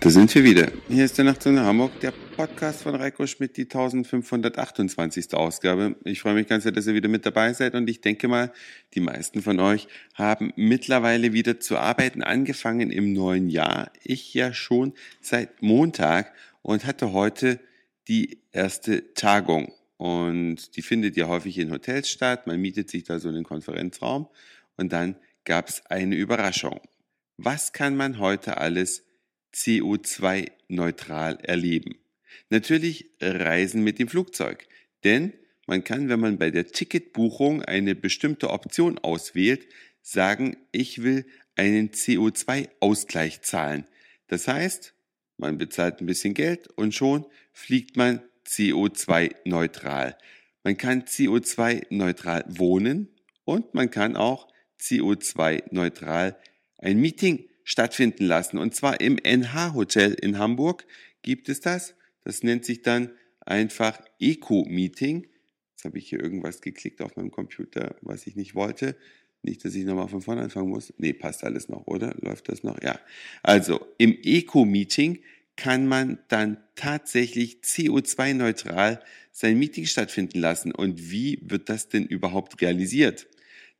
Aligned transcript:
Da 0.00 0.08
sind 0.08 0.34
wir 0.34 0.44
wieder. 0.44 0.70
Hier 0.88 1.04
ist 1.04 1.18
der 1.18 1.26
Nachtzug 1.26 1.56
Hamburg, 1.58 2.00
der 2.00 2.10
Podcast 2.10 2.84
von 2.84 2.94
Reiko 2.94 3.26
Schmidt, 3.26 3.58
die 3.58 3.64
1528. 3.64 5.34
Ausgabe. 5.34 5.96
Ich 6.04 6.22
freue 6.22 6.32
mich 6.34 6.46
ganz 6.46 6.62
sehr, 6.62 6.72
dass 6.72 6.86
ihr 6.86 6.94
wieder 6.94 7.08
mit 7.08 7.26
dabei 7.26 7.52
seid 7.52 7.74
und 7.74 7.90
ich 7.90 8.00
denke 8.00 8.28
mal, 8.28 8.50
die 8.94 9.00
meisten 9.00 9.42
von 9.42 9.60
euch 9.60 9.86
haben 10.14 10.54
mittlerweile 10.56 11.34
wieder 11.34 11.60
zu 11.60 11.76
arbeiten 11.76 12.22
angefangen 12.22 12.90
im 12.90 13.12
neuen 13.12 13.50
Jahr. 13.50 13.92
Ich 14.02 14.32
ja 14.32 14.54
schon 14.54 14.94
seit 15.20 15.60
Montag 15.60 16.32
und 16.62 16.86
hatte 16.86 17.12
heute 17.12 17.60
die 18.06 18.38
erste 18.52 19.12
Tagung. 19.12 19.74
Und 19.98 20.76
die 20.76 20.82
findet 20.82 21.14
ja 21.16 21.28
häufig 21.28 21.58
in 21.58 21.70
Hotels 21.70 22.08
statt. 22.08 22.46
Man 22.46 22.58
mietet 22.58 22.88
sich 22.88 23.04
da 23.04 23.18
so 23.18 23.28
einen 23.28 23.44
Konferenzraum 23.44 24.28
und 24.78 24.92
dann 24.94 25.16
gab 25.44 25.68
es 25.68 25.84
eine 25.86 26.16
Überraschung. 26.16 26.80
Was 27.36 27.74
kann 27.74 27.96
man 27.96 28.18
heute 28.18 28.56
alles 28.56 29.02
CO2-neutral 29.54 31.38
erleben. 31.42 31.96
Natürlich 32.50 33.10
Reisen 33.20 33.82
mit 33.82 33.98
dem 33.98 34.08
Flugzeug, 34.08 34.66
denn 35.04 35.32
man 35.66 35.84
kann, 35.84 36.08
wenn 36.08 36.20
man 36.20 36.38
bei 36.38 36.50
der 36.50 36.66
Ticketbuchung 36.66 37.62
eine 37.62 37.94
bestimmte 37.94 38.50
Option 38.50 38.98
auswählt, 38.98 39.66
sagen, 40.00 40.56
ich 40.72 41.02
will 41.02 41.26
einen 41.56 41.90
CO2-Ausgleich 41.90 43.42
zahlen. 43.42 43.84
Das 44.28 44.48
heißt, 44.48 44.94
man 45.36 45.58
bezahlt 45.58 46.00
ein 46.00 46.06
bisschen 46.06 46.34
Geld 46.34 46.68
und 46.68 46.94
schon 46.94 47.26
fliegt 47.52 47.96
man 47.96 48.22
CO2-neutral. 48.46 50.16
Man 50.64 50.76
kann 50.76 51.02
CO2-neutral 51.02 52.44
wohnen 52.48 53.08
und 53.44 53.74
man 53.74 53.90
kann 53.90 54.16
auch 54.16 54.48
CO2-neutral 54.80 56.36
ein 56.78 56.98
Meeting 56.98 57.47
stattfinden 57.68 58.24
lassen. 58.24 58.56
Und 58.56 58.74
zwar 58.74 58.98
im 59.02 59.18
NH-Hotel 59.18 60.14
in 60.14 60.38
Hamburg 60.38 60.86
gibt 61.20 61.50
es 61.50 61.60
das. 61.60 61.94
Das 62.24 62.42
nennt 62.42 62.64
sich 62.64 62.80
dann 62.80 63.10
einfach 63.44 64.00
Eco-Meeting. 64.18 65.26
Jetzt 65.72 65.84
habe 65.84 65.98
ich 65.98 66.08
hier 66.08 66.18
irgendwas 66.18 66.62
geklickt 66.62 67.02
auf 67.02 67.14
meinem 67.16 67.30
Computer, 67.30 67.94
was 68.00 68.26
ich 68.26 68.36
nicht 68.36 68.54
wollte. 68.54 68.96
Nicht, 69.42 69.66
dass 69.66 69.74
ich 69.74 69.84
nochmal 69.84 70.08
von 70.08 70.22
vorne 70.22 70.40
anfangen 70.40 70.70
muss. 70.70 70.94
Nee, 70.96 71.12
passt 71.12 71.44
alles 71.44 71.68
noch, 71.68 71.86
oder? 71.86 72.14
Läuft 72.22 72.48
das 72.48 72.62
noch? 72.62 72.82
Ja. 72.82 72.98
Also 73.42 73.86
im 73.98 74.16
Eco-Meeting 74.22 75.18
kann 75.54 75.86
man 75.86 76.20
dann 76.28 76.56
tatsächlich 76.74 77.58
CO2-neutral 77.62 79.02
sein 79.30 79.58
Meeting 79.58 79.84
stattfinden 79.84 80.40
lassen. 80.40 80.72
Und 80.72 81.10
wie 81.10 81.38
wird 81.42 81.68
das 81.68 81.90
denn 81.90 82.06
überhaupt 82.06 82.62
realisiert? 82.62 83.28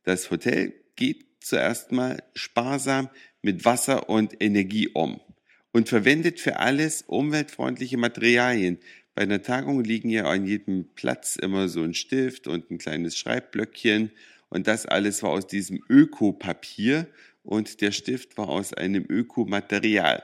Das 0.03 0.29
Hotel 0.29 0.73
geht 0.95 1.25
zuerst 1.39 1.91
mal 1.91 2.21
sparsam 2.35 3.09
mit 3.41 3.65
Wasser 3.65 4.09
und 4.09 4.41
Energie 4.41 4.89
um 4.89 5.19
und 5.71 5.89
verwendet 5.89 6.39
für 6.39 6.57
alles 6.57 7.03
umweltfreundliche 7.03 7.97
Materialien. 7.97 8.79
Bei 9.15 9.23
einer 9.23 9.41
Tagung 9.41 9.83
liegen 9.83 10.09
ja 10.09 10.25
an 10.25 10.45
jedem 10.45 10.89
Platz 10.95 11.35
immer 11.35 11.67
so 11.67 11.83
ein 11.83 11.93
Stift 11.93 12.47
und 12.47 12.71
ein 12.71 12.77
kleines 12.77 13.17
Schreibblöckchen 13.17 14.11
und 14.49 14.67
das 14.67 14.85
alles 14.85 15.23
war 15.23 15.31
aus 15.31 15.47
diesem 15.47 15.83
Ökopapier 15.89 17.07
und 17.43 17.81
der 17.81 17.91
Stift 17.91 18.37
war 18.37 18.49
aus 18.49 18.73
einem 18.73 19.05
Ökomaterial. 19.07 20.23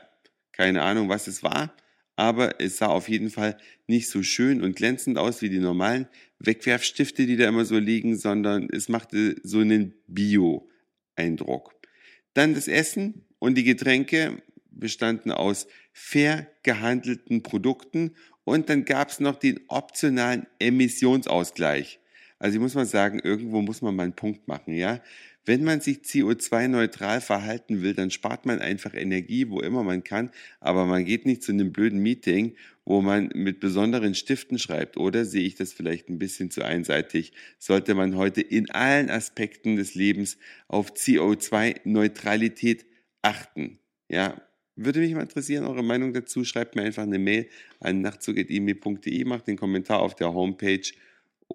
Keine 0.51 0.81
Ahnung, 0.83 1.09
was 1.09 1.27
es 1.27 1.43
war, 1.43 1.75
aber 2.15 2.61
es 2.61 2.77
sah 2.77 2.87
auf 2.87 3.09
jeden 3.09 3.29
Fall 3.29 3.57
nicht 3.87 4.09
so 4.09 4.23
schön 4.23 4.61
und 4.61 4.75
glänzend 4.75 5.17
aus 5.17 5.41
wie 5.41 5.49
die 5.49 5.59
normalen 5.59 6.07
Wegwerfstifte, 6.39 7.25
die 7.25 7.37
da 7.37 7.47
immer 7.47 7.65
so 7.65 7.77
liegen, 7.77 8.17
sondern 8.17 8.69
es 8.71 8.89
machte 8.89 9.35
so 9.43 9.59
einen 9.59 9.93
Bio-Eindruck. 10.07 11.74
Dann 12.35 12.53
das 12.53 12.67
Essen 12.67 13.25
und 13.39 13.55
die 13.55 13.63
Getränke 13.63 14.43
bestanden 14.69 15.31
aus 15.31 15.67
fair 15.91 16.47
gehandelten 16.63 17.41
Produkten 17.41 18.11
und 18.43 18.69
dann 18.69 18.85
gab 18.85 19.09
es 19.09 19.19
noch 19.19 19.37
den 19.37 19.61
optionalen 19.67 20.45
Emissionsausgleich. 20.59 21.99
Also 22.37 22.55
ich 22.55 22.61
muss 22.61 22.75
mal 22.75 22.85
sagen, 22.85 23.19
irgendwo 23.19 23.61
muss 23.61 23.81
man 23.81 23.95
mal 23.95 24.03
einen 24.03 24.13
Punkt 24.13 24.47
machen, 24.47 24.73
ja. 24.73 24.99
Wenn 25.45 25.63
man 25.63 25.79
sich 25.79 25.99
CO2-neutral 25.99 27.21
verhalten 27.21 27.83
will, 27.83 27.93
dann 27.93 28.09
spart 28.09 28.47
man 28.47 28.59
einfach 28.59 28.95
Energie, 28.95 29.49
wo 29.49 29.59
immer 29.59 29.83
man 29.83 30.03
kann, 30.03 30.31
aber 30.59 30.85
man 30.85 31.05
geht 31.05 31.27
nicht 31.27 31.43
zu 31.43 31.51
einem 31.51 31.71
blöden 31.71 31.99
Meeting, 31.99 32.55
wo 32.83 33.01
man 33.01 33.29
mit 33.35 33.59
besonderen 33.59 34.15
Stiften 34.15 34.57
schreibt. 34.57 34.97
Oder 34.97 35.23
sehe 35.23 35.45
ich 35.45 35.55
das 35.55 35.71
vielleicht 35.71 36.09
ein 36.09 36.17
bisschen 36.17 36.49
zu 36.49 36.63
einseitig? 36.63 37.33
Sollte 37.59 37.93
man 37.93 38.15
heute 38.15 38.41
in 38.41 38.71
allen 38.71 39.09
Aspekten 39.09 39.75
des 39.75 39.93
Lebens 39.93 40.37
auf 40.67 40.93
CO2-Neutralität 40.93 42.85
achten? 43.21 43.77
Ja, 44.09 44.41
würde 44.75 44.99
mich 44.99 45.13
mal 45.13 45.21
interessieren, 45.21 45.65
eure 45.65 45.83
Meinung 45.83 46.13
dazu. 46.13 46.43
Schreibt 46.43 46.75
mir 46.75 46.81
einfach 46.81 47.03
eine 47.03 47.19
Mail 47.19 47.47
an 47.79 48.01
nachtzug.email.de, 48.01 49.23
macht 49.25 49.47
den 49.47 49.57
Kommentar 49.57 49.99
auf 49.99 50.15
der 50.15 50.33
Homepage 50.33 50.81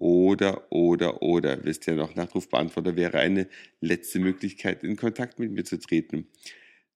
oder, 0.01 0.71
oder, 0.71 1.21
oder. 1.21 1.63
Wisst 1.63 1.87
ihr 1.87 1.93
noch, 1.93 2.15
Nachrufbeantworter 2.15 2.95
wäre 2.95 3.19
eine 3.19 3.47
letzte 3.81 4.19
Möglichkeit, 4.19 4.83
in 4.83 4.95
Kontakt 4.95 5.37
mit 5.37 5.51
mir 5.51 5.63
zu 5.63 5.79
treten. 5.79 6.27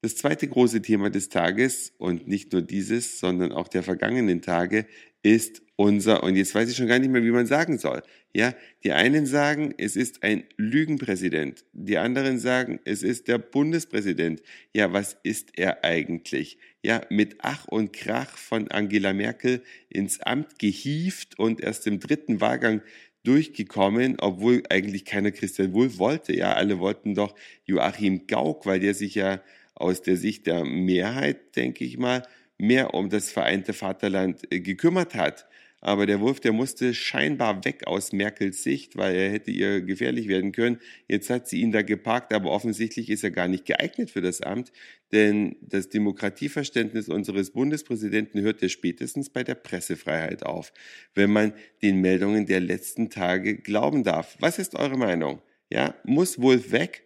Das 0.02 0.16
zweite 0.16 0.48
große 0.48 0.82
Thema 0.82 1.12
des 1.12 1.30
Tages 1.30 1.94
und 2.00 2.28
nicht 2.28 2.52
nur 2.52 2.64
dieses, 2.64 3.20
sondern 3.20 3.52
auch 3.52 3.68
der 3.68 3.84
vergangenen 3.84 4.42
Tage 4.42 4.88
ist 5.22 5.62
unser, 5.76 6.24
und 6.24 6.36
jetzt 6.36 6.56
weiß 6.56 6.70
ich 6.70 6.78
schon 6.78 6.88
gar 6.88 7.00
nicht 7.00 7.12
mehr, 7.12 7.24
wie 7.24 7.32
man 7.32 7.46
sagen 7.46 7.78
soll. 7.78 8.02
Ja, 8.36 8.54
die 8.84 8.92
einen 8.92 9.26
sagen, 9.26 9.74
es 9.78 9.96
ist 9.96 10.22
ein 10.22 10.44
Lügenpräsident. 10.58 11.64
Die 11.72 11.98
anderen 11.98 12.38
sagen, 12.38 12.82
es 12.84 13.02
ist 13.02 13.30
der 13.30 13.38
Bundespräsident. 13.38 14.42
Ja, 14.74 14.92
was 14.92 15.16
ist 15.24 15.58
er 15.58 15.86
eigentlich? 15.86 16.58
Ja, 16.84 17.00
mit 17.10 17.38
Ach 17.40 17.66
und 17.70 17.94
Krach 17.94 18.38
von 18.38 18.70
Angela 18.70 19.14
Merkel 19.14 19.64
ins 19.88 20.20
Amt 20.20 20.60
gehieft 20.60 21.40
und 21.40 21.62
erst 21.62 21.88
im 21.88 22.02
dritten 22.02 22.42
Wahlgang 22.42 22.82
durchgekommen, 23.24 24.18
obwohl 24.20 24.64
eigentlich 24.70 25.06
keiner 25.06 25.32
Christian 25.32 25.72
Wulff 25.72 25.98
wollte. 25.98 26.36
Ja, 26.36 26.56
alle 26.56 26.80
wollten 26.80 27.16
doch 27.16 27.36
Joachim 27.64 28.28
Gauck, 28.28 28.66
weil 28.66 28.82
der 28.82 28.96
sich 28.96 29.16
ja 29.16 29.42
aus 29.76 30.02
der 30.02 30.18
Sicht 30.18 30.46
der 30.46 30.66
Mehrheit, 30.66 31.56
denke 31.56 31.86
ich 31.86 31.98
mal, 31.98 32.28
mehr 32.58 32.96
um 32.96 33.10
das 33.10 33.32
vereinte 33.32 33.72
Vaterland 33.72 34.42
äh, 34.52 34.60
gekümmert 34.60 35.16
hat. 35.16 35.48
Aber 35.86 36.08
der 36.08 36.20
Wolf, 36.20 36.40
der 36.40 36.52
musste 36.52 36.96
scheinbar 36.96 37.64
weg 37.64 37.86
aus 37.86 38.12
Merkels 38.12 38.64
Sicht, 38.64 38.98
weil 38.98 39.14
er 39.16 39.30
hätte 39.30 39.52
ihr 39.52 39.82
gefährlich 39.82 40.28
werden 40.28 40.52
können. 40.52 40.80
Jetzt 41.08 41.30
hat 41.30 41.48
sie 41.48 41.62
ihn 41.62 41.72
da 41.72 41.84
geparkt, 41.84 42.34
aber 42.34 42.50
offensichtlich 42.50 43.12
ist 43.12 43.24
er 43.24 43.30
gar 43.30 43.48
nicht 43.48 43.68
geeignet 43.68 44.10
für 44.10 44.22
das 44.22 44.42
Amt, 44.42 44.72
denn 45.12 45.58
das 45.62 45.90
Demokratieverständnis 45.90 47.08
unseres 47.08 47.52
Bundespräsidenten 47.52 48.42
hört 48.42 48.64
ja 48.64 48.70
spätestens 48.70 49.30
bei 49.30 49.44
der 49.44 49.54
Pressefreiheit 49.54 50.44
auf, 50.44 50.74
wenn 51.14 51.32
man 51.32 51.54
den 51.84 52.02
Meldungen 52.02 52.48
der 52.48 52.62
letzten 52.62 53.12
Tage 53.12 53.56
glauben 53.56 54.04
darf. 54.04 54.38
Was 54.40 54.58
ist 54.58 54.74
eure 54.74 54.98
Meinung? 54.98 55.40
Ja, 55.70 55.94
muss 56.04 56.42
Wolf 56.42 56.72
weg 56.72 57.04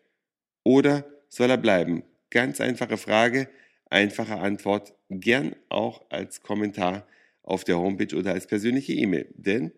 oder 0.64 1.06
soll 1.28 1.50
er 1.50 1.58
bleiben? 1.58 2.04
Ganz 2.30 2.62
einfache 2.62 2.96
Frage, 2.96 3.50
einfache 3.90 4.38
Antwort, 4.38 4.94
gern 5.10 5.54
auch 5.68 6.10
als 6.10 6.44
Kommentar 6.44 7.06
auf 7.50 7.64
der 7.64 7.78
Homepage 7.78 8.16
oder 8.16 8.32
als 8.32 8.48
persönliche 8.48 8.94
E-Mail. 8.94 9.28
Denn 9.36 9.72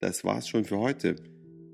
das 0.00 0.24
war's 0.24 0.48
schon 0.48 0.64
für 0.64 0.78
heute. 0.78 1.16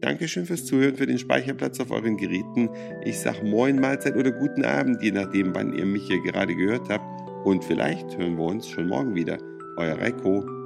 Dankeschön 0.00 0.46
fürs 0.46 0.66
Zuhören, 0.66 0.96
für 0.96 1.06
den 1.06 1.18
Speicherplatz 1.18 1.80
auf 1.80 1.90
euren 1.90 2.16
Geräten. 2.16 2.68
Ich 3.04 3.18
sag 3.18 3.42
Moin, 3.42 3.80
Mahlzeit 3.80 4.16
oder 4.16 4.30
guten 4.30 4.64
Abend, 4.64 5.02
je 5.02 5.12
nachdem, 5.12 5.54
wann 5.54 5.72
ihr 5.72 5.86
mich 5.86 6.06
hier 6.06 6.22
gerade 6.22 6.54
gehört 6.54 6.88
habt. 6.88 7.46
Und 7.46 7.64
vielleicht 7.64 8.16
hören 8.18 8.36
wir 8.36 8.44
uns 8.44 8.68
schon 8.68 8.88
morgen 8.88 9.14
wieder. 9.14 9.38
Euer 9.76 9.98
Reiko. 9.98 10.57